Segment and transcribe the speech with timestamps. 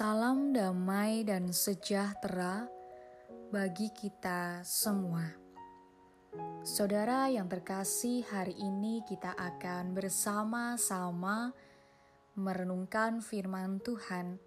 [0.00, 2.64] Salam damai dan sejahtera
[3.52, 5.28] bagi kita semua.
[6.64, 11.52] Saudara yang terkasih, hari ini kita akan bersama-sama
[12.32, 14.40] merenungkan firman Tuhan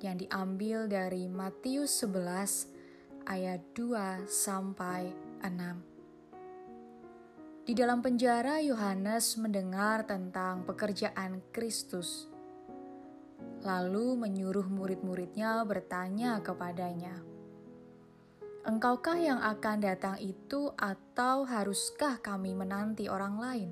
[0.00, 5.12] yang diambil dari Matius 11 ayat 2 sampai
[5.44, 7.68] 6.
[7.68, 12.31] Di dalam penjara Yohanes mendengar tentang pekerjaan Kristus
[13.62, 17.14] lalu menyuruh murid-muridnya bertanya kepadanya,
[18.66, 23.70] "Engkaukah yang akan datang itu, atau haruskah kami menanti orang lain?"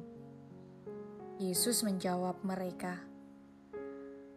[1.42, 3.02] Yesus menjawab mereka,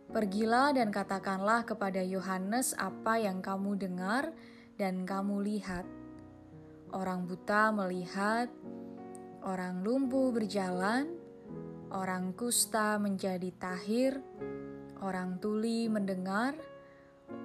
[0.09, 4.33] "Pergilah dan katakanlah kepada Yohanes apa yang kamu dengar
[4.81, 5.85] dan kamu lihat:
[6.89, 8.49] orang buta melihat,
[9.45, 11.13] orang lumpuh berjalan,
[11.93, 14.17] orang kusta menjadi tahir."
[15.03, 16.55] Orang tuli mendengar,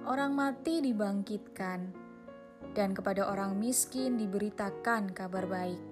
[0.07, 1.91] orang mati dibangkitkan,
[2.71, 5.83] dan kepada orang miskin diberitakan kabar baik.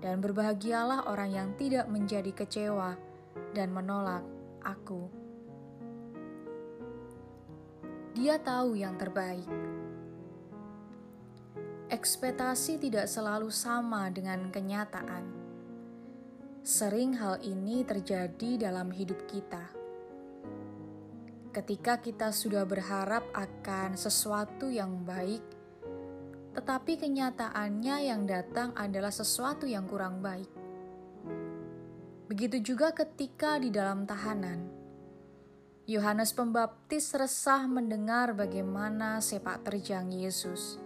[0.00, 2.96] Dan berbahagialah orang yang tidak menjadi kecewa
[3.52, 4.24] dan menolak
[4.64, 5.12] aku.
[8.16, 9.44] Dia tahu yang terbaik.
[11.92, 15.36] Ekspektasi tidak selalu sama dengan kenyataan.
[16.64, 19.79] Sering hal ini terjadi dalam hidup kita
[21.50, 25.42] ketika kita sudah berharap akan sesuatu yang baik,
[26.54, 30.50] tetapi kenyataannya yang datang adalah sesuatu yang kurang baik.
[32.30, 34.78] Begitu juga ketika di dalam tahanan.
[35.90, 40.78] Yohanes Pembaptis resah mendengar bagaimana sepak terjang Yesus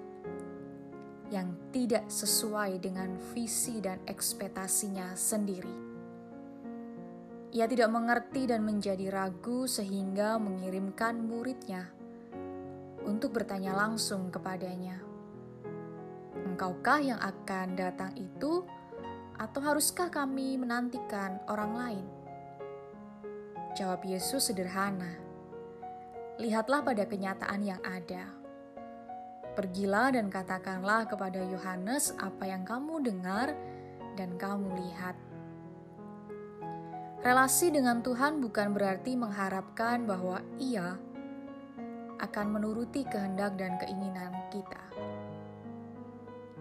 [1.29, 5.84] yang tidak sesuai dengan visi dan ekspektasinya sendiri.
[7.55, 11.87] Ia tidak mengerti dan menjadi ragu sehingga mengirimkan muridnya
[13.07, 14.99] untuk bertanya langsung kepadanya.
[16.35, 18.67] Engkaukah yang akan datang itu
[19.39, 22.07] atau haruskah kami menantikan orang lain?
[23.79, 25.15] Jawab Yesus sederhana.
[26.43, 28.35] Lihatlah pada kenyataan yang ada.
[29.55, 33.55] Pergilah dan katakanlah kepada Yohanes apa yang kamu dengar
[34.19, 35.15] dan kamu lihat
[37.25, 40.93] Relasi dengan Tuhan bukan berarti mengharapkan bahwa Ia
[42.21, 44.85] akan menuruti kehendak dan keinginan kita.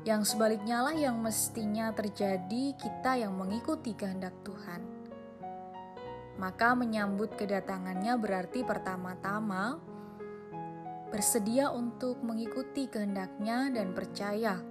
[0.07, 4.79] Yang sebaliknya lah yang mestinya terjadi kita yang mengikuti kehendak Tuhan.
[6.39, 9.83] Maka menyambut kedatangannya berarti pertama-tama
[11.11, 14.63] bersedia untuk mengikuti kehendaknya dan percaya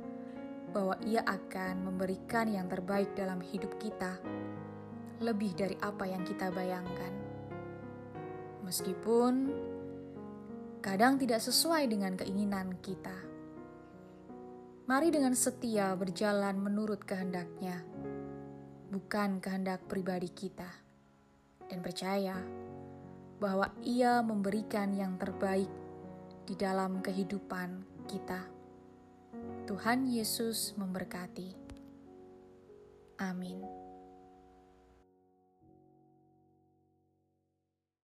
[0.72, 4.16] bahwa ia akan memberikan yang terbaik dalam hidup kita
[5.22, 7.15] lebih dari apa yang kita bayangkan.
[8.66, 9.55] Meskipun
[10.83, 13.15] kadang tidak sesuai dengan keinginan kita.
[14.91, 17.87] Mari dengan setia berjalan menurut kehendaknya,
[18.91, 20.69] bukan kehendak pribadi kita.
[21.71, 22.37] Dan percaya
[23.38, 25.71] bahwa ia memberikan yang terbaik
[26.44, 28.43] di dalam kehidupan kita.
[29.65, 31.50] Tuhan Yesus memberkati.
[33.22, 33.91] Amin.